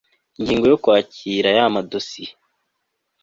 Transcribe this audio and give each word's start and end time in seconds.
ingingo 0.39 0.65
ya 0.71 0.77
kwakira 0.83 1.49
ya 1.57 1.65
ma 1.73 1.81
dosiye 1.91 2.31